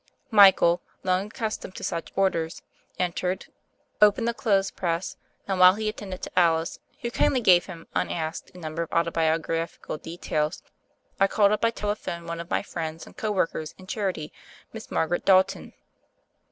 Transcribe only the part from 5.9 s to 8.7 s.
tended to Alice, who kindly gave him unasked a